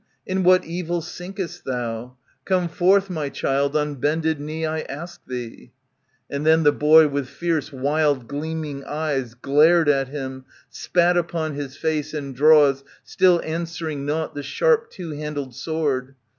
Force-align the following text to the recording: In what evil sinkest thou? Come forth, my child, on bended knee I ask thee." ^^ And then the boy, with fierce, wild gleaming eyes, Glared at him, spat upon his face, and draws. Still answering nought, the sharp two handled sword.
In 0.25 0.41
what 0.41 0.65
evil 0.65 1.01
sinkest 1.03 1.63
thou? 1.63 2.17
Come 2.43 2.69
forth, 2.69 3.07
my 3.07 3.29
child, 3.29 3.77
on 3.77 3.93
bended 3.99 4.39
knee 4.41 4.65
I 4.65 4.79
ask 4.79 5.23
thee." 5.27 5.71
^^ 5.71 5.71
And 6.27 6.43
then 6.43 6.63
the 6.63 6.71
boy, 6.71 7.07
with 7.07 7.27
fierce, 7.29 7.71
wild 7.71 8.27
gleaming 8.27 8.83
eyes, 8.85 9.35
Glared 9.35 9.87
at 9.89 10.07
him, 10.07 10.45
spat 10.71 11.17
upon 11.17 11.53
his 11.53 11.77
face, 11.77 12.15
and 12.15 12.35
draws. 12.35 12.83
Still 13.03 13.41
answering 13.45 14.03
nought, 14.03 14.33
the 14.33 14.41
sharp 14.41 14.89
two 14.89 15.11
handled 15.11 15.53
sword. 15.53 16.15